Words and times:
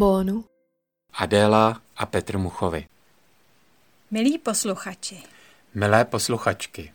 Ivo 0.00 0.16
Ambonu, 0.16 0.44
Adéla 1.12 1.80
a 1.96 2.06
Petr 2.06 2.38
Muchovi. 2.38 2.86
Milí 4.10 4.38
posluchači, 4.38 5.22
Milé 5.74 6.04
posluchačky, 6.04 6.92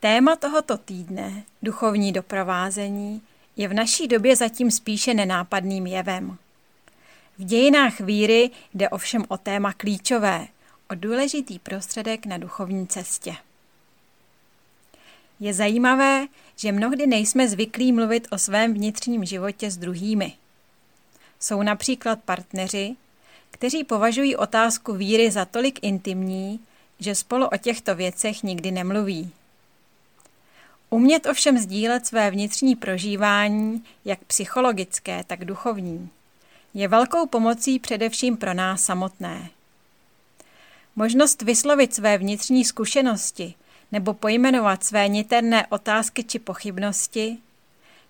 téma 0.00 0.36
tohoto 0.36 0.78
týdne, 0.78 1.44
duchovní 1.62 2.12
doprovázení, 2.12 3.22
je 3.56 3.68
v 3.68 3.74
naší 3.74 4.08
době 4.08 4.36
zatím 4.36 4.70
spíše 4.70 5.14
nenápadným 5.14 5.86
jevem. 5.86 6.36
V 7.38 7.44
dějinách 7.44 8.00
víry 8.00 8.50
jde 8.74 8.88
ovšem 8.88 9.24
o 9.28 9.36
téma 9.36 9.72
klíčové, 9.72 10.46
o 10.90 10.94
důležitý 10.94 11.58
prostředek 11.58 12.26
na 12.26 12.38
duchovní 12.38 12.86
cestě. 12.86 13.36
Je 15.40 15.54
zajímavé, 15.54 16.26
že 16.56 16.72
mnohdy 16.72 17.06
nejsme 17.06 17.48
zvyklí 17.48 17.92
mluvit 17.92 18.28
o 18.30 18.38
svém 18.38 18.74
vnitřním 18.74 19.24
životě 19.24 19.70
s 19.70 19.76
druhými. 19.76 20.32
Jsou 21.42 21.62
například 21.62 22.18
partneři, 22.24 22.96
kteří 23.50 23.84
považují 23.84 24.36
otázku 24.36 24.92
víry 24.92 25.30
za 25.30 25.44
tolik 25.44 25.78
intimní, 25.82 26.60
že 26.98 27.14
spolu 27.14 27.46
o 27.46 27.56
těchto 27.56 27.94
věcech 27.94 28.42
nikdy 28.42 28.70
nemluví. 28.70 29.30
Umět 30.90 31.26
ovšem 31.26 31.58
sdílet 31.58 32.06
své 32.06 32.30
vnitřní 32.30 32.76
prožívání, 32.76 33.84
jak 34.04 34.18
psychologické, 34.24 35.24
tak 35.26 35.44
duchovní, 35.44 36.10
je 36.74 36.88
velkou 36.88 37.26
pomocí 37.26 37.78
především 37.78 38.36
pro 38.36 38.54
nás 38.54 38.84
samotné. 38.84 39.50
Možnost 40.96 41.42
vyslovit 41.42 41.94
své 41.94 42.18
vnitřní 42.18 42.64
zkušenosti 42.64 43.54
nebo 43.92 44.14
pojmenovat 44.14 44.84
své 44.84 45.08
niterné 45.08 45.66
otázky 45.66 46.24
či 46.24 46.38
pochybnosti 46.38 47.38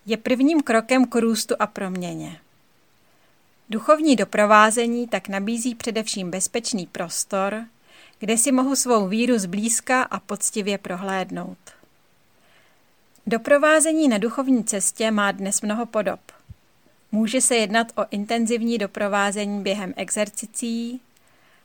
je 0.06 0.16
prvním 0.16 0.62
krokem 0.62 1.06
k 1.06 1.14
růstu 1.14 1.54
a 1.58 1.66
proměně. 1.66 2.41
Duchovní 3.72 4.16
doprovázení 4.16 5.08
tak 5.08 5.28
nabízí 5.28 5.74
především 5.74 6.30
bezpečný 6.30 6.86
prostor, 6.86 7.64
kde 8.18 8.38
si 8.38 8.52
mohu 8.52 8.76
svou 8.76 9.08
víru 9.08 9.38
zblízka 9.38 10.02
a 10.02 10.20
poctivě 10.20 10.78
prohlédnout. 10.78 11.58
Doprovázení 13.26 14.08
na 14.08 14.18
duchovní 14.18 14.64
cestě 14.64 15.10
má 15.10 15.32
dnes 15.32 15.62
mnoho 15.62 15.86
podob. 15.86 16.20
Může 17.12 17.40
se 17.40 17.56
jednat 17.56 17.86
o 17.96 18.04
intenzivní 18.10 18.78
doprovázení 18.78 19.62
během 19.62 19.94
exercicí, 19.96 21.00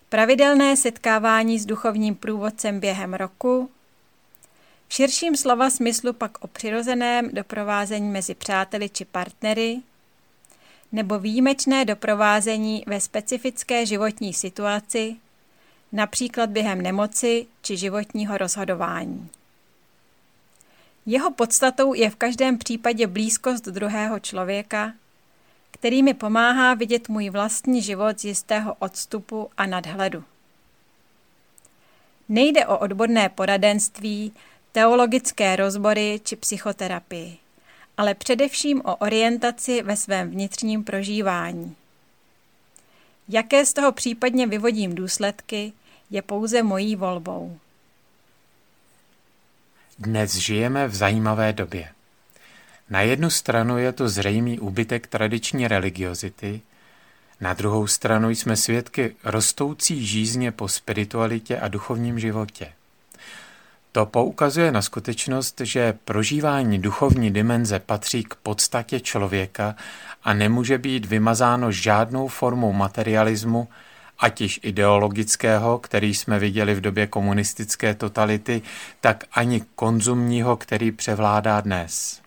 pravidelné 0.09 0.77
setkávání 0.77 1.59
s 1.59 1.65
duchovním 1.65 2.15
průvodcem 2.15 2.79
během 2.79 3.13
roku, 3.13 3.69
v 4.87 4.93
širším 4.93 5.35
slova 5.35 5.69
smyslu 5.69 6.13
pak 6.13 6.43
o 6.43 6.47
přirozeném 6.47 7.29
doprovázení 7.33 8.09
mezi 8.09 8.35
přáteli 8.35 8.89
či 8.89 9.05
partnery, 9.05 9.81
nebo 10.91 11.19
výjimečné 11.19 11.85
doprovázení 11.85 12.83
ve 12.87 13.01
specifické 13.01 13.85
životní 13.85 14.33
situaci, 14.33 15.15
například 15.91 16.49
během 16.49 16.81
nemoci 16.81 17.47
či 17.61 17.77
životního 17.77 18.37
rozhodování. 18.37 19.29
Jeho 21.05 21.31
podstatou 21.31 21.93
je 21.93 22.09
v 22.09 22.15
každém 22.15 22.57
případě 22.57 23.07
blízkost 23.07 23.65
druhého 23.65 24.19
člověka, 24.19 24.93
který 25.71 26.03
mi 26.03 26.13
pomáhá 26.13 26.73
vidět 26.73 27.09
můj 27.09 27.29
vlastní 27.29 27.81
život 27.81 28.19
z 28.19 28.25
jistého 28.25 28.75
odstupu 28.79 29.49
a 29.57 29.65
nadhledu. 29.65 30.23
Nejde 32.29 32.65
o 32.65 32.77
odborné 32.77 33.29
poradenství, 33.29 34.33
teologické 34.71 35.55
rozbory 35.55 36.21
či 36.23 36.35
psychoterapii 36.35 37.37
ale 37.97 38.13
především 38.13 38.81
o 38.85 38.95
orientaci 38.95 39.81
ve 39.81 39.97
svém 39.97 40.29
vnitřním 40.29 40.83
prožívání. 40.83 41.75
Jaké 43.29 43.65
z 43.65 43.73
toho 43.73 43.91
případně 43.91 44.47
vyvodím 44.47 44.95
důsledky, 44.95 45.73
je 46.09 46.21
pouze 46.21 46.63
mojí 46.63 46.95
volbou. 46.95 47.59
dnes 49.99 50.35
žijeme 50.35 50.87
v 50.87 50.95
zajímavé 50.95 51.53
době. 51.53 51.89
Na 52.89 53.01
jednu 53.01 53.29
stranu 53.29 53.77
je 53.77 53.91
to 53.91 54.09
zřejmý 54.09 54.59
úbytek 54.59 55.07
tradiční 55.07 55.67
religiozity, 55.67 56.61
na 57.41 57.53
druhou 57.53 57.87
stranu 57.87 58.29
jsme 58.29 58.55
svědky 58.55 59.15
rostoucí 59.23 60.05
žízně 60.05 60.51
po 60.51 60.67
spiritualitě 60.67 61.59
a 61.59 61.67
duchovním 61.67 62.19
životě. 62.19 62.73
To 63.97 64.05
poukazuje 64.05 64.71
na 64.71 64.81
skutečnost, 64.81 65.61
že 65.63 65.97
prožívání 66.05 66.79
duchovní 66.79 67.31
dimenze 67.31 67.79
patří 67.79 68.23
k 68.23 68.35
podstatě 68.35 68.99
člověka 68.99 69.75
a 70.23 70.33
nemůže 70.33 70.77
být 70.77 71.05
vymazáno 71.05 71.71
žádnou 71.71 72.27
formou 72.27 72.73
materialismu, 72.73 73.67
ať 74.19 74.41
již 74.41 74.59
ideologického, 74.63 75.79
který 75.79 76.13
jsme 76.13 76.39
viděli 76.39 76.75
v 76.75 76.81
době 76.81 77.07
komunistické 77.07 77.93
totality, 77.93 78.61
tak 79.01 79.23
ani 79.31 79.61
konzumního, 79.75 80.57
který 80.57 80.91
převládá 80.91 81.61
dnes. 81.61 82.21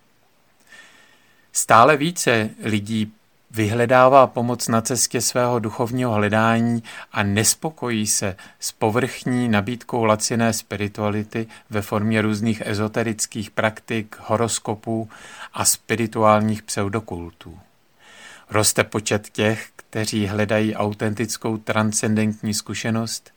Stále 1.52 1.96
více 1.96 2.50
lidí 2.62 3.12
vyhledává 3.50 4.26
pomoc 4.26 4.68
na 4.68 4.80
cestě 4.80 5.20
svého 5.20 5.58
duchovního 5.58 6.12
hledání 6.12 6.82
a 7.12 7.22
nespokojí 7.22 8.06
se 8.06 8.36
s 8.60 8.72
povrchní 8.72 9.48
nabídkou 9.48 10.04
laciné 10.04 10.52
spirituality 10.52 11.46
ve 11.70 11.82
formě 11.82 12.22
různých 12.22 12.62
ezoterických 12.66 13.50
praktik, 13.50 14.16
horoskopů 14.20 15.08
a 15.52 15.64
spirituálních 15.64 16.62
pseudokultů. 16.62 17.58
Roste 18.50 18.84
počet 18.84 19.28
těch, 19.28 19.68
kteří 19.76 20.26
hledají 20.26 20.74
autentickou 20.74 21.56
transcendentní 21.56 22.54
zkušenost 22.54 23.34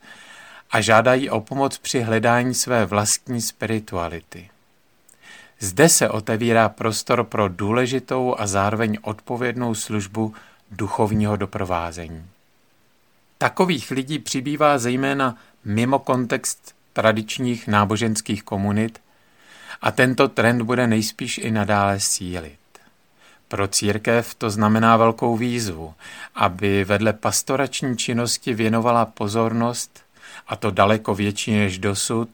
a 0.72 0.82
žádají 0.82 1.30
o 1.30 1.42
pomoc 1.42 1.78
při 1.78 2.02
hledání 2.02 2.54
své 2.54 2.86
vlastní 2.86 3.42
spirituality. 3.42 4.50
Zde 5.64 5.90
se 5.90 6.10
otevírá 6.10 6.70
prostor 6.70 7.24
pro 7.24 7.50
důležitou 7.50 8.36
a 8.38 8.48
zároveň 8.48 8.98
odpovědnou 9.02 9.76
službu 9.76 10.34
duchovního 10.72 11.36
doprovázení. 11.36 12.26
Takových 13.38 13.92
lidí 13.92 14.20
přibývá 14.20 14.78
zejména 14.78 15.36
mimo 15.66 16.00
kontext 16.00 16.76
tradičních 16.94 17.68
náboženských 17.68 18.44
komunit 18.44 19.02
a 19.82 19.92
tento 19.92 20.28
trend 20.28 20.62
bude 20.62 20.88
nejspíš 20.88 21.38
i 21.38 21.52
nadále 21.52 22.00
sílit. 22.00 22.60
Pro 23.48 23.68
církev 23.68 24.34
to 24.34 24.50
znamená 24.50 24.98
velkou 24.98 25.38
výzvu, 25.38 25.94
aby 26.36 26.84
vedle 26.84 27.14
pastorační 27.14 27.98
činnosti 27.98 28.54
věnovala 28.54 29.06
pozornost, 29.06 30.02
a 30.48 30.56
to 30.56 30.72
daleko 30.72 31.16
větší 31.16 31.52
než 31.56 31.80
dosud, 31.80 32.30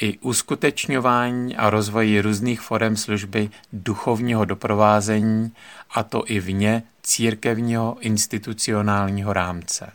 i 0.00 0.18
uskutečňování 0.18 1.56
a 1.56 1.70
rozvoji 1.70 2.20
různých 2.20 2.60
forem 2.60 2.96
služby 2.96 3.50
duchovního 3.72 4.44
doprovázení, 4.44 5.52
a 5.90 6.02
to 6.02 6.22
i 6.26 6.40
vně 6.40 6.82
církevního 7.02 7.96
institucionálního 8.00 9.32
rámce. 9.32 9.92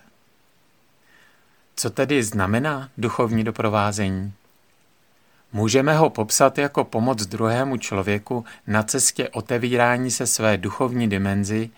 Co 1.76 1.90
tedy 1.90 2.24
znamená 2.24 2.90
duchovní 2.98 3.44
doprovázení? 3.44 4.34
Můžeme 5.54 5.98
ho 5.98 6.10
popsat 6.10 6.58
jako 6.58 6.84
pomoc 6.84 7.26
druhému 7.26 7.78
člověku 7.78 8.46
na 8.68 8.84
cestě 8.84 9.30
otevírání 9.30 10.12
se 10.12 10.28
své 10.28 10.58
duchovní 10.58 11.10
dimenzi 11.10 11.70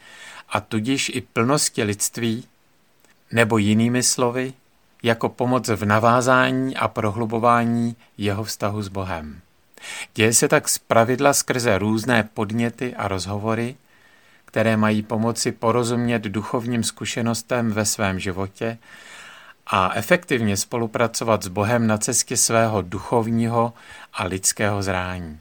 a 0.49 0.59
tudíž 0.59 1.11
i 1.13 1.21
plnosti 1.21 1.83
lidství, 1.83 2.45
nebo 3.31 3.57
jinými 3.57 4.03
slovy, 4.03 4.53
jako 5.03 5.29
pomoc 5.29 5.67
v 5.67 5.85
navázání 5.85 6.77
a 6.77 6.87
prohlubování 6.87 7.95
jeho 8.17 8.43
vztahu 8.43 8.81
s 8.81 8.87
Bohem. 8.87 9.41
Děje 10.15 10.33
se 10.33 10.47
tak 10.47 10.69
zpravidla 10.69 11.33
skrze 11.33 11.77
různé 11.77 12.29
podněty 12.33 12.95
a 12.95 13.07
rozhovory, 13.07 13.75
které 14.45 14.77
mají 14.77 15.03
pomoci 15.03 15.51
porozumět 15.51 16.23
duchovním 16.23 16.83
zkušenostem 16.83 17.71
ve 17.71 17.85
svém 17.85 18.19
životě 18.19 18.77
a 19.67 19.91
efektivně 19.95 20.57
spolupracovat 20.57 21.43
s 21.43 21.47
Bohem 21.47 21.87
na 21.87 21.97
cestě 21.97 22.37
svého 22.37 22.81
duchovního 22.81 23.73
a 24.13 24.23
lidského 24.23 24.83
zrání. 24.83 25.39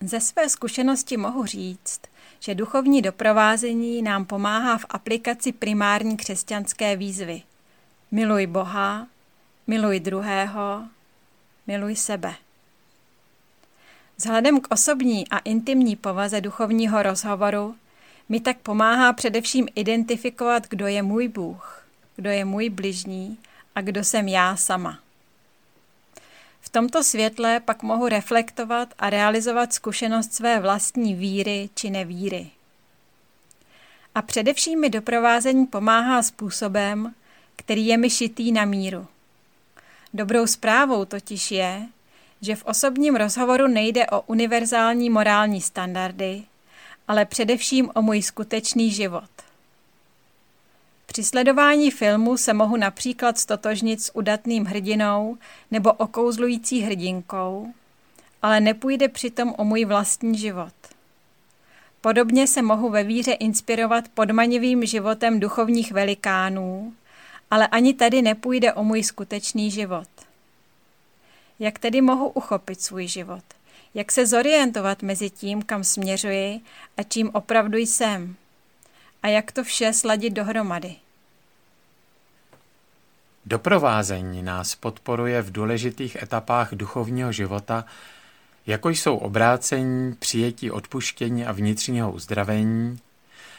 Ze 0.00 0.20
své 0.20 0.48
zkušenosti 0.48 1.16
mohu 1.16 1.46
říct, 1.46 2.00
že 2.40 2.54
duchovní 2.54 3.02
doprovázení 3.02 4.02
nám 4.02 4.24
pomáhá 4.24 4.78
v 4.78 4.86
aplikaci 4.88 5.52
primární 5.52 6.16
křesťanské 6.16 6.96
výzvy– 6.96 7.42
Miluj 8.10 8.46
Boha, 8.46 9.06
miluj 9.66 10.00
druhého, 10.00 10.84
miluj 11.66 11.96
sebe. 11.96 12.34
Vzhledem 14.16 14.60
k 14.60 14.66
osobní 14.70 15.28
a 15.28 15.38
intimní 15.38 15.96
povaze 15.96 16.40
duchovního 16.40 17.02
rozhovoru 17.02 17.76
mi 18.28 18.40
tak 18.40 18.58
pomáhá 18.58 19.12
především 19.12 19.68
identifikovat, 19.74 20.68
kdo 20.68 20.86
je 20.86 21.02
můj 21.02 21.28
Bůh, 21.28 21.86
kdo 22.16 22.30
je 22.30 22.44
můj 22.44 22.70
bližní 22.70 23.38
a 23.74 23.80
kdo 23.80 24.04
jsem 24.04 24.28
já 24.28 24.56
sama. 24.56 24.98
V 26.60 26.68
tomto 26.68 27.04
světle 27.04 27.60
pak 27.60 27.82
mohu 27.82 28.08
reflektovat 28.08 28.94
a 28.98 29.10
realizovat 29.10 29.72
zkušenost 29.72 30.34
své 30.34 30.60
vlastní 30.60 31.14
víry 31.14 31.70
či 31.74 31.90
nevíry. 31.90 32.50
A 34.14 34.22
především 34.22 34.80
mi 34.80 34.90
doprovázení 34.90 35.66
pomáhá 35.66 36.22
způsobem, 36.22 37.14
který 37.56 37.86
je 37.86 37.96
mi 37.96 38.10
šitý 38.10 38.52
na 38.52 38.64
míru. 38.64 39.06
Dobrou 40.14 40.46
zprávou 40.46 41.04
totiž 41.04 41.50
je, 41.50 41.86
že 42.40 42.56
v 42.56 42.64
osobním 42.64 43.16
rozhovoru 43.16 43.66
nejde 43.66 44.06
o 44.06 44.20
univerzální 44.20 45.10
morální 45.10 45.60
standardy, 45.60 46.42
ale 47.08 47.24
především 47.24 47.90
o 47.94 48.02
můj 48.02 48.22
skutečný 48.22 48.90
život. 48.90 49.30
Při 51.06 51.24
sledování 51.24 51.90
filmu 51.90 52.36
se 52.36 52.52
mohu 52.52 52.76
například 52.76 53.38
stotožnit 53.38 54.02
s 54.02 54.16
udatným 54.16 54.64
hrdinou 54.64 55.38
nebo 55.70 55.92
okouzlující 55.92 56.80
hrdinkou, 56.80 57.72
ale 58.42 58.60
nepůjde 58.60 59.08
přitom 59.08 59.54
o 59.58 59.64
můj 59.64 59.84
vlastní 59.84 60.38
život. 60.38 60.72
Podobně 62.00 62.46
se 62.46 62.62
mohu 62.62 62.90
ve 62.90 63.04
víře 63.04 63.32
inspirovat 63.32 64.08
podmanivým 64.08 64.86
životem 64.86 65.40
duchovních 65.40 65.92
velikánů, 65.92 66.92
ale 67.50 67.66
ani 67.66 67.94
tady 67.94 68.22
nepůjde 68.22 68.72
o 68.72 68.84
můj 68.84 69.02
skutečný 69.02 69.70
život. 69.70 70.08
Jak 71.58 71.78
tedy 71.78 72.00
mohu 72.00 72.28
uchopit 72.28 72.80
svůj 72.80 73.06
život? 73.06 73.44
Jak 73.94 74.12
se 74.12 74.26
zorientovat 74.26 75.02
mezi 75.02 75.30
tím, 75.30 75.62
kam 75.62 75.84
směřuji 75.84 76.60
a 76.96 77.02
čím 77.02 77.30
opravdu 77.34 77.78
jsem? 77.78 78.36
A 79.22 79.28
jak 79.28 79.52
to 79.52 79.64
vše 79.64 79.92
sladit 79.92 80.32
dohromady? 80.32 80.96
Doprovázení 83.46 84.42
nás 84.42 84.74
podporuje 84.74 85.42
v 85.42 85.52
důležitých 85.52 86.16
etapách 86.22 86.74
duchovního 86.74 87.32
života, 87.32 87.84
jako 88.66 88.88
jsou 88.88 89.16
obrácení, 89.16 90.14
přijetí 90.14 90.70
odpuštění 90.70 91.46
a 91.46 91.52
vnitřního 91.52 92.12
uzdravení, 92.12 92.98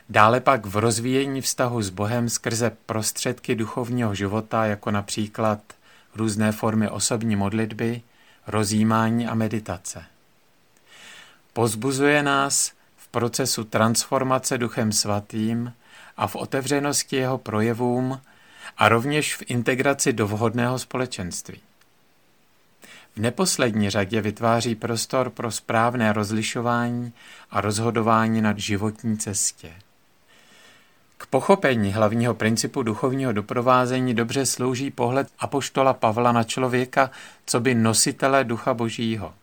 dále 0.10 0.40
pak 0.40 0.66
v 0.66 0.78
rozvíjení 0.78 1.42
vztahu 1.42 1.82
s 1.82 1.90
Bohem 1.90 2.30
skrze 2.30 2.72
prostředky 2.86 3.56
duchovního 3.56 4.16
života, 4.16 4.66
jako 4.66 4.92
například 4.92 5.60
různé 6.16 6.52
formy 6.52 6.90
osobní 6.90 7.36
modlitby, 7.36 8.02
rozjímání 8.48 9.28
a 9.28 9.36
meditace. 9.36 10.06
Pozbuzuje 11.54 12.24
nás 12.24 12.72
v 12.98 13.08
procesu 13.08 13.64
transformace 13.64 14.58
Duchem 14.58 14.92
Svatým 14.92 15.74
a 16.18 16.28
v 16.28 16.36
otevřenosti 16.36 17.16
jeho 17.16 17.38
projevům 17.38 18.22
a 18.78 18.90
rovněž 18.90 19.36
v 19.36 19.44
integraci 19.48 20.14
do 20.14 20.28
vhodného 20.28 20.80
společenství. 20.80 21.60
V 23.16 23.20
neposlední 23.20 23.90
řadě 23.90 24.22
vytváří 24.22 24.76
prostor 24.76 25.30
pro 25.30 25.52
správné 25.52 26.14
rozlišování 26.14 27.14
a 27.52 27.62
rozhodování 27.62 28.42
nad 28.42 28.58
životní 28.58 29.18
cestě. 29.18 29.74
Pochopení 31.30 31.94
hlavního 31.94 32.34
principu 32.34 32.84
duchovního 32.84 33.32
doprovázení 33.32 34.14
dobře 34.14 34.46
slouží 34.46 34.92
pohled 34.92 35.28
apoštola 35.40 35.94
Pavla 35.94 36.32
na 36.32 36.44
člověka, 36.44 37.12
co 37.46 37.60
by 37.60 37.76
nositele 37.76 38.44
ducha 38.44 38.74
božího. 38.74 39.34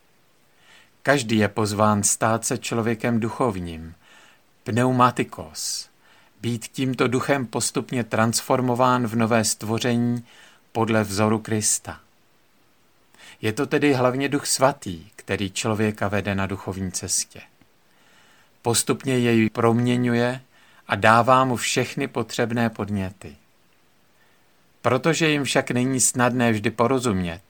Každý 1.02 1.38
je 1.38 1.48
pozván 1.48 2.02
stát 2.02 2.44
se 2.44 2.58
člověkem 2.58 3.20
duchovním, 3.20 3.94
pneumatikos, 4.62 5.88
být 6.40 6.69
tímto 6.69 7.08
duchem 7.08 7.46
postupně 7.46 8.04
transformován 8.04 9.06
v 9.06 9.16
nové 9.16 9.44
stvoření 9.44 10.25
podle 10.72 11.04
vzoru 11.04 11.38
Krista. 11.38 12.00
Je 13.42 13.52
to 13.52 13.66
tedy 13.66 13.92
hlavně 13.92 14.28
duch 14.28 14.46
svatý, 14.46 15.06
který 15.16 15.50
člověka 15.50 16.08
vede 16.08 16.34
na 16.34 16.46
duchovní 16.46 16.92
cestě. 16.92 17.40
Postupně 18.62 19.19
jej 19.19 19.50
proměňuje 19.50 20.40
a 20.88 20.94
dává 20.94 21.44
mu 21.44 21.56
všechny 21.56 22.08
potřebné 22.08 22.70
podněty. 22.70 23.36
Protože 24.82 25.28
jim 25.28 25.44
však 25.44 25.70
není 25.70 26.00
snadné 26.00 26.52
vždy 26.52 26.70
porozumět, 26.70 27.42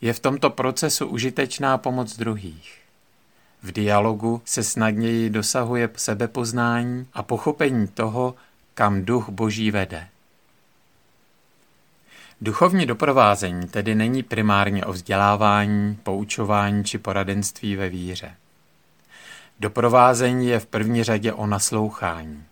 je 0.00 0.12
v 0.12 0.20
tomto 0.20 0.50
procesu 0.50 1.06
užitečná 1.06 1.78
pomoc 1.78 2.16
druhých. 2.16 2.78
V 3.62 3.72
dialogu 3.72 4.42
se 4.44 4.62
snadněji 4.62 5.30
dosahuje 5.30 5.90
sebepoznání 5.96 7.06
a 7.12 7.22
pochopení 7.22 7.88
toho, 7.88 8.34
kam 8.74 9.04
duch 9.04 9.28
boží 9.28 9.70
vede. 9.70 10.08
Duchovní 12.40 12.86
doprovázení 12.86 13.68
tedy 13.68 13.94
není 13.94 14.22
primárně 14.22 14.84
o 14.84 14.92
vzdělávání, 14.92 15.94
poučování 16.02 16.84
či 16.84 16.98
poradenství 16.98 17.76
ve 17.76 17.88
víře. 17.88 18.34
Doprovázení 19.60 20.48
je 20.48 20.60
v 20.60 20.66
první 20.66 21.04
řadě 21.04 21.32
o 21.32 21.46
naslouchání. 21.46 22.44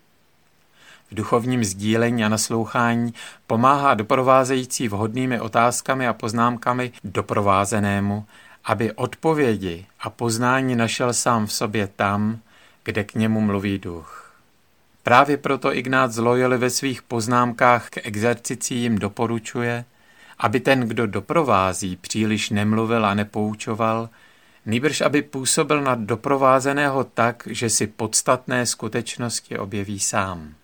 V 1.11 1.15
duchovním 1.15 1.65
sdílení 1.65 2.25
a 2.25 2.29
naslouchání 2.29 3.15
pomáhá 3.47 3.95
doprovázející 3.95 4.89
vhodnými 4.89 5.41
otázkami 5.41 6.09
a 6.09 6.13
poznámkami 6.13 6.93
doprovázenému, 7.05 8.25
aby 8.65 8.93
odpovědi 8.93 9.87
a 10.01 10.11
poznání 10.11 10.77
našel 10.77 11.13
sám 11.13 11.47
v 11.47 11.53
sobě 11.53 11.89
tam, 11.97 12.39
kde 12.85 13.05
k 13.05 13.15
němu 13.15 13.41
mluví 13.41 13.79
duch. 13.79 14.35
Právě 15.03 15.37
proto 15.37 15.75
Ignác 15.75 16.17
Loyoli 16.17 16.59
ve 16.59 16.71
svých 16.71 17.03
poznámkách 17.03 17.91
k 17.91 18.07
exercicím 18.07 18.99
doporučuje, 18.99 19.85
aby 20.39 20.61
ten, 20.61 20.81
kdo 20.81 21.07
doprovází, 21.07 21.97
příliš 21.97 22.51
nemluvil 22.51 23.07
a 23.07 23.15
nepoučoval, 23.15 24.09
nýbrž 24.67 25.01
aby 25.01 25.23
působil 25.23 25.83
na 25.83 25.95
doprovázeného 25.95 27.05
tak, 27.05 27.43
že 27.51 27.71
si 27.71 27.87
podstatné 27.87 28.67
skutečnosti 28.67 29.59
objeví 29.59 30.01
sám. 30.01 30.55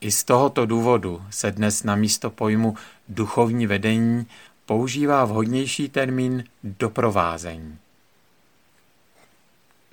I 0.00 0.10
z 0.10 0.24
tohoto 0.24 0.66
důvodu 0.66 1.22
se 1.30 1.50
dnes 1.50 1.82
na 1.82 1.96
místo 1.96 2.30
pojmu 2.30 2.76
duchovní 3.08 3.66
vedení 3.66 4.26
používá 4.66 5.24
vhodnější 5.24 5.88
termín 5.88 6.44
doprovázení. 6.64 7.78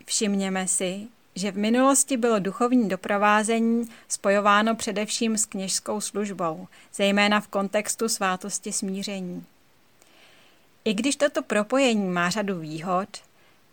Všimněme 0.05 0.67
si, 0.67 1.07
že 1.35 1.51
v 1.51 1.57
minulosti 1.57 2.17
bylo 2.17 2.39
duchovní 2.39 2.89
doprovázení 2.89 3.89
spojováno 4.07 4.75
především 4.75 5.37
s 5.37 5.45
kněžskou 5.45 6.01
službou, 6.01 6.67
zejména 6.93 7.41
v 7.41 7.47
kontextu 7.47 8.09
svátosti 8.09 8.73
smíření. 8.73 9.45
I 10.85 10.93
když 10.93 11.15
toto 11.15 11.43
propojení 11.43 12.09
má 12.09 12.29
řadu 12.29 12.59
výhod, 12.59 13.09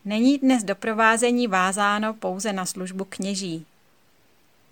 není 0.05 0.39
dnes 0.39 0.65
doprovázení 0.65 1.47
vázáno 1.47 2.15
pouze 2.15 2.53
na 2.53 2.67
službu 2.67 3.05
kněží. 3.05 3.67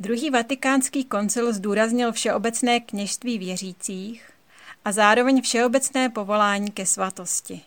Druhý 0.00 0.30
vatikánský 0.30 1.04
koncil 1.04 1.52
zdůraznil 1.52 2.12
všeobecné 2.12 2.80
kněžství 2.80 3.38
věřících 3.38 4.30
a 4.84 4.92
zároveň 4.92 5.42
všeobecné 5.42 6.08
povolání 6.08 6.70
ke 6.70 6.86
svatosti. 6.86 7.60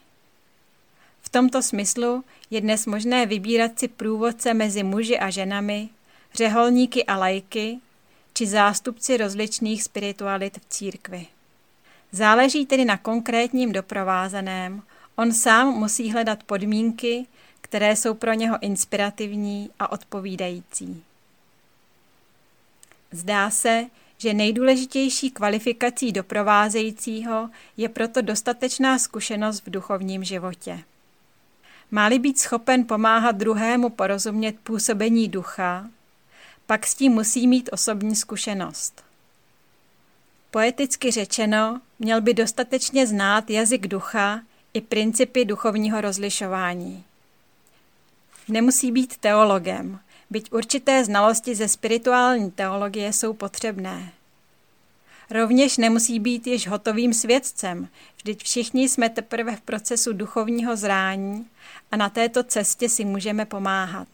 V 1.21 1.29
tomto 1.29 1.61
smyslu 1.61 2.23
je 2.49 2.61
dnes 2.61 2.85
možné 2.85 3.25
vybírat 3.25 3.79
si 3.79 3.87
průvodce 3.87 4.53
mezi 4.53 4.83
muži 4.83 5.19
a 5.19 5.29
ženami, 5.29 5.89
řeholníky 6.33 7.05
a 7.05 7.17
lajky, 7.17 7.79
či 8.33 8.47
zástupci 8.47 9.17
rozličných 9.17 9.83
spiritualit 9.83 10.57
v 10.57 10.65
církvi. 10.69 11.27
Záleží 12.11 12.65
tedy 12.65 12.85
na 12.85 12.97
konkrétním 12.97 13.71
doprovázeném, 13.71 14.81
on 15.15 15.33
sám 15.33 15.67
musí 15.67 16.11
hledat 16.11 16.43
podmínky, 16.43 17.25
které 17.61 17.95
jsou 17.95 18.13
pro 18.13 18.33
něho 18.33 18.57
inspirativní 18.61 19.69
a 19.79 19.91
odpovídající. 19.91 21.03
Zdá 23.13 23.49
se, 23.49 23.85
že 24.17 24.33
nejdůležitější 24.33 25.31
kvalifikací 25.31 26.11
doprovázejícího 26.11 27.49
je 27.77 27.89
proto 27.89 28.21
dostatečná 28.21 28.99
zkušenost 28.99 29.65
v 29.65 29.69
duchovním 29.69 30.23
životě. 30.23 30.79
Máli 31.91 32.19
být 32.19 32.39
schopen 32.39 32.85
pomáhat 32.85 33.35
druhému 33.35 33.89
porozumět 33.89 34.55
působení 34.63 35.27
ducha, 35.27 35.89
pak 36.65 36.87
s 36.87 36.95
tím 36.95 37.11
musí 37.11 37.47
mít 37.47 37.69
osobní 37.73 38.15
zkušenost. 38.15 39.03
Poeticky 40.51 41.11
řečeno, 41.11 41.81
měl 41.99 42.21
by 42.21 42.33
dostatečně 42.33 43.07
znát 43.07 43.49
jazyk 43.49 43.87
ducha 43.87 44.41
i 44.73 44.81
principy 44.81 45.45
duchovního 45.45 46.01
rozlišování. 46.01 47.03
Nemusí 48.47 48.91
být 48.91 49.17
teologem, 49.17 49.99
byť 50.33 50.51
určité 50.51 51.05
znalosti 51.05 51.55
ze 51.55 51.67
spirituální 51.67 52.51
teologie 52.51 53.13
jsou 53.13 53.33
potřebné. 53.33 54.11
Rovněž 55.29 55.77
nemusí 55.77 56.19
být 56.19 56.47
již 56.47 56.67
hotovým 56.67 57.13
svědcem, 57.13 57.87
vždyť 58.17 58.43
všichni 58.43 58.89
jsme 58.89 59.09
teprve 59.09 59.55
v 59.55 59.61
procesu 59.61 60.13
duchovního 60.13 60.75
zrání 60.75 61.45
a 61.91 61.97
na 61.97 62.09
této 62.09 62.43
cestě 62.43 62.89
si 62.89 63.05
můžeme 63.05 63.45
pomáhat. 63.45 64.07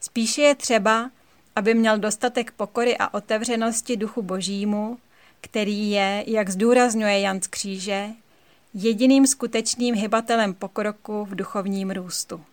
Spíše 0.00 0.42
je 0.42 0.54
třeba, 0.54 1.10
aby 1.56 1.74
měl 1.74 1.98
dostatek 1.98 2.50
pokory 2.50 2.96
a 2.98 3.14
otevřenosti 3.14 3.96
duchu 3.96 4.22
božímu, 4.22 4.98
který 5.40 5.90
je, 5.90 6.24
jak 6.26 6.50
zdůrazňuje 6.50 7.20
Jan 7.20 7.42
z 7.42 7.46
kříže, 7.46 8.08
jediným 8.74 9.26
skutečným 9.26 9.94
hybatelem 9.94 10.54
pokroku 10.54 11.24
v 11.24 11.34
duchovním 11.34 11.90
růstu. 11.90 12.44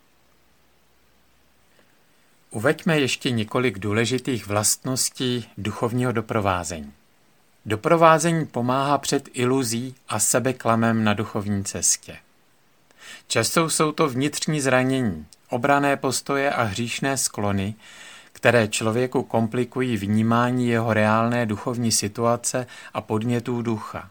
Uveďme 2.53 2.99
ještě 2.99 3.31
několik 3.31 3.79
důležitých 3.79 4.47
vlastností 4.47 5.49
duchovního 5.57 6.11
doprovázení. 6.11 6.93
Doprovázení 7.65 8.45
pomáhá 8.45 8.97
před 8.97 9.29
iluzí 9.33 9.95
a 10.09 10.19
sebeklamem 10.19 11.03
na 11.03 11.13
duchovní 11.13 11.63
cestě. 11.63 12.17
Často 13.27 13.69
jsou 13.69 13.91
to 13.91 14.09
vnitřní 14.09 14.61
zranění, 14.61 15.25
obrané 15.49 15.97
postoje 15.97 16.51
a 16.51 16.63
hříšné 16.63 17.17
sklony, 17.17 17.75
které 18.31 18.67
člověku 18.67 19.23
komplikují 19.23 19.97
vnímání 19.97 20.67
jeho 20.67 20.93
reálné 20.93 21.45
duchovní 21.45 21.91
situace 21.91 22.67
a 22.93 23.01
podnětů 23.01 23.61
ducha. 23.61 24.09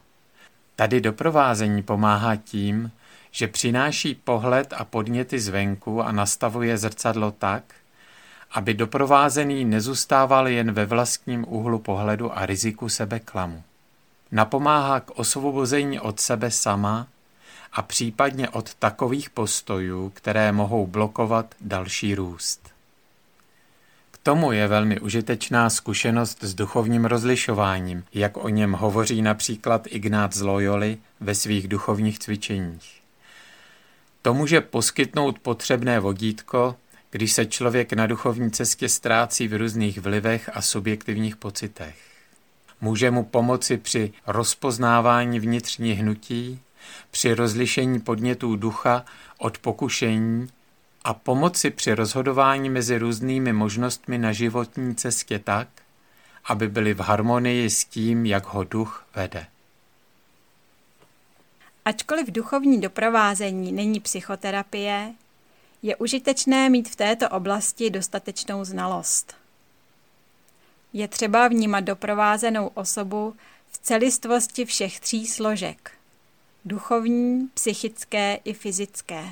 Tady 0.76 1.00
doprovázení 1.00 1.82
pomáhá 1.82 2.36
tím, 2.36 2.90
že 3.30 3.48
přináší 3.48 4.14
pohled 4.14 4.74
a 4.76 4.84
podněty 4.84 5.40
zvenku 5.40 6.02
a 6.02 6.12
nastavuje 6.12 6.78
zrcadlo 6.78 7.30
tak, 7.30 7.62
aby 8.52 8.74
doprovázený 8.74 9.64
nezůstával 9.64 10.48
jen 10.48 10.72
ve 10.72 10.86
vlastním 10.86 11.44
úhlu 11.48 11.78
pohledu 11.78 12.38
a 12.38 12.46
riziku 12.46 12.88
sebeklamu. 12.88 13.62
Napomáhá 14.32 15.00
k 15.00 15.10
osvobození 15.10 16.00
od 16.00 16.20
sebe 16.20 16.50
sama 16.50 17.06
a 17.72 17.82
případně 17.82 18.48
od 18.48 18.74
takových 18.74 19.30
postojů, 19.30 20.10
které 20.14 20.52
mohou 20.52 20.86
blokovat 20.86 21.54
další 21.60 22.14
růst. 22.14 22.72
K 24.10 24.18
tomu 24.18 24.52
je 24.52 24.68
velmi 24.68 25.00
užitečná 25.00 25.70
zkušenost 25.70 26.44
s 26.44 26.54
duchovním 26.54 27.04
rozlišováním, 27.04 28.04
jak 28.14 28.36
o 28.36 28.48
něm 28.48 28.72
hovoří 28.72 29.22
například 29.22 29.86
Ignác 29.86 30.34
z 30.34 30.40
Loyoli 30.40 30.98
ve 31.20 31.34
svých 31.34 31.68
duchovních 31.68 32.18
cvičeních. 32.18 33.02
To 34.22 34.34
může 34.34 34.60
poskytnout 34.60 35.38
potřebné 35.38 36.00
vodítko, 36.00 36.76
když 37.12 37.32
se 37.32 37.46
člověk 37.46 37.92
na 37.92 38.06
duchovní 38.06 38.50
cestě 38.50 38.88
ztrácí 38.88 39.48
v 39.48 39.56
různých 39.56 39.98
vlivech 39.98 40.50
a 40.54 40.62
subjektivních 40.62 41.36
pocitech. 41.36 41.96
Může 42.80 43.10
mu 43.10 43.24
pomoci 43.24 43.76
při 43.76 44.12
rozpoznávání 44.26 45.40
vnitřní 45.40 45.92
hnutí, 45.92 46.60
při 47.10 47.34
rozlišení 47.34 48.00
podnětů 48.00 48.56
ducha 48.56 49.04
od 49.38 49.58
pokušení 49.58 50.48
a 51.04 51.14
pomoci 51.14 51.70
při 51.70 51.94
rozhodování 51.94 52.70
mezi 52.70 52.98
různými 52.98 53.52
možnostmi 53.52 54.18
na 54.18 54.32
životní 54.32 54.94
cestě 54.94 55.38
tak, 55.38 55.68
aby 56.44 56.68
byly 56.68 56.94
v 56.94 57.00
harmonii 57.00 57.70
s 57.70 57.84
tím, 57.84 58.26
jak 58.26 58.46
ho 58.46 58.64
duch 58.64 59.06
vede. 59.14 59.46
Ačkoliv 61.84 62.30
duchovní 62.30 62.80
doprovázení 62.80 63.72
není 63.72 64.00
psychoterapie, 64.00 65.12
je 65.82 65.96
užitečné 65.96 66.70
mít 66.70 66.88
v 66.88 66.96
této 66.96 67.28
oblasti 67.28 67.90
dostatečnou 67.90 68.64
znalost. 68.64 69.34
Je 70.92 71.08
třeba 71.08 71.48
vnímat 71.48 71.80
doprovázenou 71.80 72.66
osobu 72.74 73.36
v 73.70 73.78
celistvosti 73.78 74.64
všech 74.64 75.00
tří 75.00 75.26
složek 75.26 75.92
duchovní, 76.64 77.48
psychické 77.54 78.38
i 78.44 78.52
fyzické. 78.52 79.24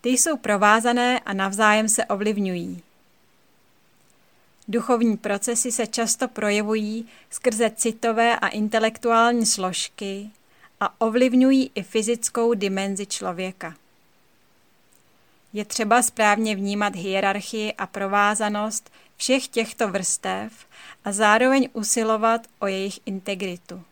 Ty 0.00 0.08
jsou 0.08 0.36
provázané 0.36 1.20
a 1.20 1.32
navzájem 1.32 1.88
se 1.88 2.04
ovlivňují. 2.04 2.82
Duchovní 4.68 5.16
procesy 5.16 5.72
se 5.72 5.86
často 5.86 6.28
projevují 6.28 7.08
skrze 7.30 7.70
citové 7.70 8.38
a 8.38 8.48
intelektuální 8.48 9.46
složky 9.46 10.30
a 10.80 11.00
ovlivňují 11.00 11.70
i 11.74 11.82
fyzickou 11.82 12.54
dimenzi 12.54 13.06
člověka. 13.06 13.74
Je 15.52 15.64
třeba 15.64 16.02
správně 16.02 16.56
vnímat 16.56 16.96
hierarchii 16.96 17.72
a 17.72 17.86
provázanost 17.86 18.92
všech 19.16 19.48
těchto 19.48 19.88
vrstev 19.88 20.52
a 21.04 21.12
zároveň 21.12 21.68
usilovat 21.72 22.46
o 22.58 22.66
jejich 22.66 23.00
integritu. 23.06 23.82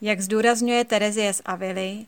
Jak 0.00 0.20
zdůrazňuje 0.20 0.84
Terezie 0.84 1.34
z 1.34 1.42
Avily, 1.44 2.06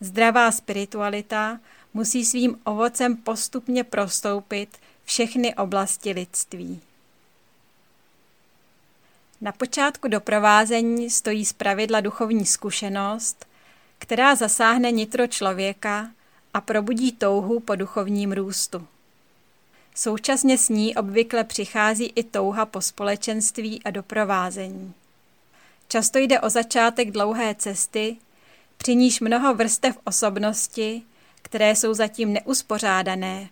zdravá 0.00 0.52
spiritualita 0.52 1.60
musí 1.94 2.24
svým 2.24 2.60
ovocem 2.64 3.16
postupně 3.16 3.84
prostoupit 3.84 4.78
všechny 5.04 5.54
oblasti 5.54 6.12
lidství. 6.12 6.80
Na 9.40 9.52
počátku 9.52 10.08
doprovázení 10.08 11.10
stojí 11.10 11.44
zpravidla 11.44 12.00
duchovní 12.00 12.46
zkušenost, 12.46 13.46
která 13.98 14.34
zasáhne 14.34 14.90
nitro 14.90 15.26
člověka 15.26 16.10
a 16.54 16.60
probudí 16.60 17.12
touhu 17.12 17.60
po 17.60 17.74
duchovním 17.76 18.32
růstu. 18.32 18.86
Současně 19.94 20.58
s 20.58 20.68
ní 20.68 20.96
obvykle 20.96 21.44
přichází 21.44 22.12
i 22.14 22.22
touha 22.22 22.66
po 22.66 22.80
společenství 22.80 23.82
a 23.84 23.90
doprovázení. 23.90 24.94
Často 25.88 26.18
jde 26.18 26.40
o 26.40 26.50
začátek 26.50 27.10
dlouhé 27.10 27.54
cesty, 27.54 28.16
při 28.76 28.94
níž 28.94 29.20
mnoho 29.20 29.54
vrstev 29.54 29.98
osobnosti, 30.04 31.02
které 31.42 31.76
jsou 31.76 31.94
zatím 31.94 32.32
neuspořádané, 32.32 33.48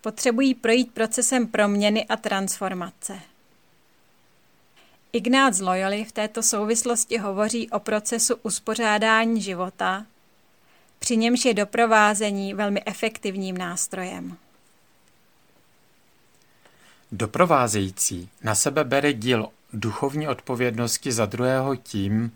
potřebují 0.00 0.54
projít 0.54 0.92
procesem 0.92 1.46
proměny 1.46 2.06
a 2.06 2.16
transformace. 2.16 3.20
Ignác 5.12 5.60
Loyoli 5.60 6.04
v 6.04 6.12
této 6.12 6.42
souvislosti 6.42 7.18
hovoří 7.18 7.70
o 7.70 7.80
procesu 7.80 8.34
uspořádání 8.42 9.40
života, 9.42 10.06
při 11.02 11.16
němž 11.16 11.44
je 11.44 11.54
doprovázení 11.54 12.54
velmi 12.54 12.82
efektivním 12.86 13.58
nástrojem. 13.58 14.36
Doprovázející 17.12 18.28
na 18.42 18.54
sebe 18.54 18.84
bere 18.84 19.12
díl 19.12 19.48
duchovní 19.72 20.28
odpovědnosti 20.28 21.12
za 21.12 21.26
druhého 21.26 21.76
tím, 21.76 22.32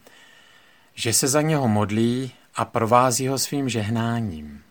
že 0.95 1.13
se 1.13 1.29
za 1.29 1.43
něho 1.43 1.69
modlí 1.69 2.33
a 2.55 2.65
provází 2.65 3.29
ho 3.29 3.39
svým 3.39 3.69
žehnáním. 3.69 4.63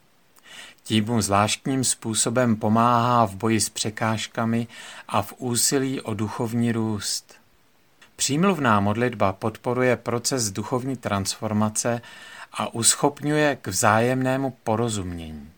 Tím 0.84 1.06
mu 1.06 1.22
zvláštním 1.22 1.84
způsobem 1.84 2.56
pomáhá 2.56 3.25
v 3.25 3.36
boji 3.36 3.60
s 3.60 3.70
překážkami 3.70 4.68
a 5.08 5.22
v 5.22 5.34
úsilí 5.38 6.02
o 6.02 6.14
duchovní 6.14 6.72
růst. 6.72 7.34
Přímluvná 8.16 8.80
modlitba 8.80 9.34
podporuje 9.34 9.96
proces 9.96 10.52
duchovní 10.52 10.98
transformace 10.98 12.02
a 12.55 12.74
uschopňuje 12.74 13.57
k 13.62 13.67
vzájemnému 13.67 14.57
porozumění. 14.63 15.51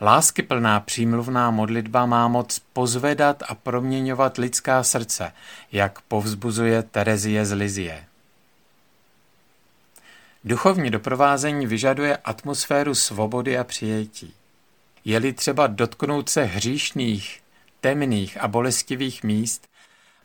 Láskyplná 0.00 0.80
přímluvná 0.80 1.50
modlitba 1.50 2.06
má 2.06 2.28
moc 2.28 2.58
pozvedat 2.72 3.42
a 3.48 3.54
proměňovat 3.54 4.36
lidská 4.36 4.82
srdce, 4.82 5.32
jak 5.72 6.00
povzbuzuje 6.00 6.82
Terezie 6.82 7.46
z 7.46 7.54
Lizie. 7.54 8.04
Duchovní 10.44 10.90
doprovázení 10.90 11.66
vyžaduje 11.66 12.16
atmosféru 12.16 12.94
svobody 12.94 13.58
a 13.58 13.64
přijetí. 13.64 14.34
Je-li 15.04 15.32
třeba 15.32 15.66
dotknout 15.66 16.28
se 16.28 16.44
hříšných, 16.44 17.42
temných 17.80 18.40
a 18.40 18.48
bolestivých 18.48 19.22
míst, 19.22 19.68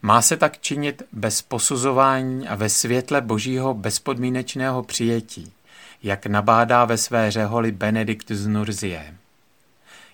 má 0.01 0.22
se 0.22 0.38
tak 0.38 0.62
činit 0.62 1.04
bez 1.12 1.42
posuzování 1.42 2.48
a 2.48 2.56
ve 2.56 2.70
světle 2.70 3.22
božího 3.22 3.74
bezpodmínečného 3.74 4.84
přijetí, 4.84 5.51
jak 6.04 6.25
nabádá 6.25 6.86
ve 6.86 6.98
své 6.98 7.32
řeholi 7.32 7.72
Benedikt 7.72 8.32
z 8.32 8.48
Nurzie. 8.48 9.16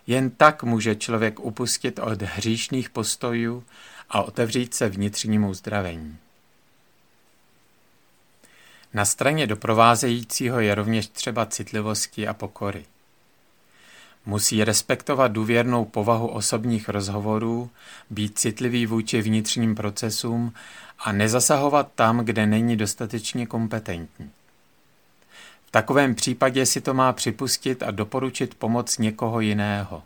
Jen 0.07 0.29
tak 0.29 0.63
může 0.63 0.95
člověk 0.95 1.39
upustit 1.39 1.99
od 1.99 2.21
hříšných 2.21 2.89
postojů 2.89 3.63
a 4.09 4.21
otevřít 4.21 4.73
se 4.73 4.89
vnitřnímu 4.89 5.49
uzdravení. 5.49 6.17
Na 8.93 9.05
straně 9.05 9.47
doprovázejícího 9.47 10.59
je 10.59 10.75
rovněž 10.75 11.07
třeba 11.07 11.45
citlivosti 11.45 12.27
a 12.27 12.33
pokory. 12.33 12.85
Musí 14.25 14.63
respektovat 14.63 15.31
důvěrnou 15.31 15.85
povahu 15.85 16.27
osobních 16.27 16.89
rozhovorů, 16.89 17.69
být 18.09 18.39
citlivý 18.39 18.85
vůči 18.85 19.21
vnitřním 19.21 19.75
procesům 19.75 20.53
a 20.99 21.11
nezasahovat 21.11 21.91
tam, 21.95 22.19
kde 22.19 22.45
není 22.45 22.77
dostatečně 22.77 23.45
kompetentní. 23.45 24.29
V 25.65 25.71
takovém 25.71 26.15
případě 26.15 26.65
si 26.65 26.81
to 26.81 26.93
má 26.93 27.13
připustit 27.13 27.83
a 27.83 27.91
doporučit 27.91 28.55
pomoc 28.55 28.97
někoho 28.97 29.39
jiného. 29.39 30.03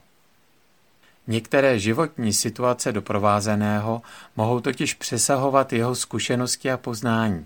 Některé 1.27 1.79
životní 1.79 2.33
situace 2.33 2.91
doprovázeného 2.91 4.01
mohou 4.35 4.59
totiž 4.59 4.93
přesahovat 4.93 5.73
jeho 5.73 5.95
zkušenosti 5.95 6.71
a 6.71 6.77
poznání 6.77 7.45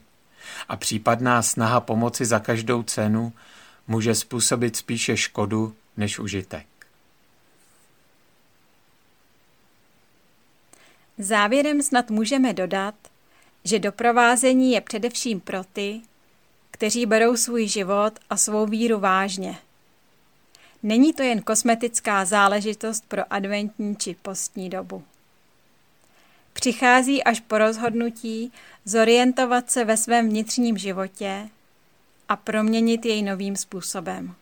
a 0.70 0.76
případná 0.76 1.42
snaha 1.42 1.80
pomoci 1.80 2.26
za 2.26 2.40
každou 2.40 2.84
cenu 2.84 3.34
může 3.88 4.16
způsobit 4.16 4.76
spíše 4.76 5.18
škodu 5.18 5.74
než 5.98 6.20
užitek. 6.20 6.68
Závěrem 11.18 11.82
snad 11.82 12.10
můžeme 12.10 12.54
dodat, 12.54 12.96
že 13.64 13.80
doprovázení 13.80 14.72
je 14.72 14.82
především 14.82 15.40
pro 15.40 15.64
ty, 15.64 16.02
kteří 16.72 17.06
berou 17.06 17.36
svůj 17.38 17.68
život 17.68 18.20
a 18.30 18.38
svou 18.38 18.66
víru 18.66 19.00
vážně. 19.00 19.58
Není 20.84 21.14
to 21.14 21.24
jen 21.24 21.42
kosmetická 21.42 22.26
záležitost 22.26 23.06
pro 23.08 23.34
adventní 23.34 23.96
či 23.96 24.16
postní 24.22 24.70
dobu. 24.70 25.04
Přichází 26.54 27.24
až 27.24 27.40
po 27.40 27.58
rozhodnutí 27.58 28.52
zorientovat 28.86 29.72
se 29.72 29.86
ve 29.86 29.98
svém 29.98 30.30
vnitřním 30.30 30.78
životě 30.78 31.50
a 32.30 32.36
proměnit 32.36 33.06
jej 33.06 33.22
novým 33.22 33.56
způsobem. 33.56 34.36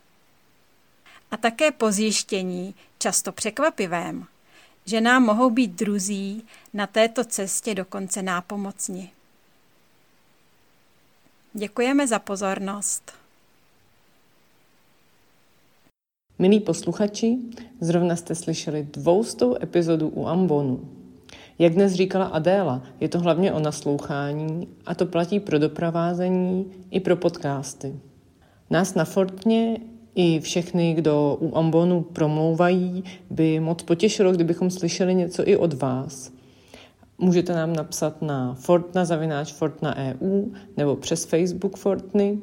A 1.32 1.38
také 1.38 1.72
po 1.72 1.92
zjištění, 1.92 2.76
často 3.00 3.32
překvapivém, 3.32 4.26
že 4.86 5.02
nám 5.02 5.24
mohou 5.24 5.50
být 5.50 5.72
druzí 5.72 6.44
na 6.74 6.88
této 6.88 7.26
cestě 7.26 7.76
dokonce 7.76 8.22
nápomocni. 8.22 9.12
Děkujeme 11.54 12.08
za 12.08 12.20
pozornost. 12.20 13.12
Milí 16.40 16.60
posluchači, 16.60 17.38
zrovna 17.82 18.16
jste 18.16 18.36
slyšeli 18.36 18.88
dvoustou 18.94 19.56
epizodu 19.64 20.08
u 20.10 20.28
Ambonu. 20.28 20.90
Jak 21.60 21.74
dnes 21.74 21.94
říkala 21.94 22.26
Adéla, 22.26 22.84
je 23.00 23.10
to 23.10 23.20
hlavně 23.20 23.54
o 23.54 23.60
naslouchání 23.60 24.68
a 24.86 24.96
to 24.96 25.06
platí 25.06 25.40
pro 25.40 25.60
doprovázení 25.60 26.74
i 26.92 27.00
pro 27.00 27.16
podcasty. 27.16 27.96
Nás 28.70 28.96
na 28.96 29.06
Fortně 29.06 29.78
i 30.20 30.40
všechny, 30.40 30.94
kdo 30.94 31.38
u 31.40 31.58
Ambonu 31.58 32.02
promlouvají, 32.02 33.04
by 33.30 33.60
moc 33.60 33.84
potěšilo, 33.84 34.32
kdybychom 34.32 34.70
slyšeli 34.70 35.16
něco 35.16 35.48
i 35.48 35.58
od 35.58 35.74
vás. 35.74 36.32
Můžete 37.18 37.56
nám 37.56 37.74
napsat 37.74 38.22
na 38.22 38.54
fortna 38.54 39.06
zavináč 39.06 39.52
fortna 39.52 39.96
EU 39.98 40.46
nebo 40.78 40.96
přes 40.96 41.26
Facebook 41.26 41.78
Fortny. 41.78 42.38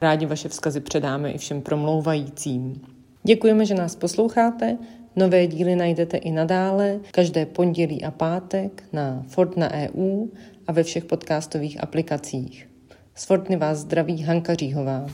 Rádi 0.00 0.26
vaše 0.26 0.48
vzkazy 0.48 0.80
předáme 0.80 1.30
i 1.30 1.38
všem 1.38 1.62
promlouvajícím. 1.62 2.80
Děkujeme, 3.22 3.66
že 3.66 3.74
nás 3.74 3.96
posloucháte. 3.96 4.78
Nové 5.16 5.46
díly 5.46 5.76
najdete 5.76 6.16
i 6.16 6.30
nadále 6.30 7.00
každé 7.10 7.46
pondělí 7.46 8.04
a 8.04 8.10
pátek 8.10 8.84
na 8.92 9.24
Fortna 9.28 9.70
EU 9.72 10.26
a 10.66 10.72
ve 10.72 10.82
všech 10.82 11.04
podcastových 11.04 11.82
aplikacích. 11.82 12.68
Z 13.14 13.24
Fortny 13.24 13.56
vás 13.56 13.78
zdraví 13.78 14.22
Hanka 14.22 14.54
Říhová. 14.54 15.06